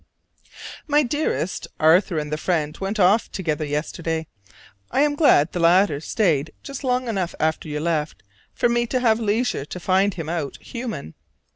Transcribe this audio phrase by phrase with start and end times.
[0.87, 4.25] My Dearest: Arthur and the friend went off together yesterday.
[4.89, 8.99] I am glad the latter stayed just long enough after you left for me to
[8.99, 11.13] have leisure to find him out human.